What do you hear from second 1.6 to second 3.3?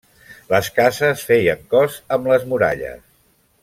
cos amb les muralles.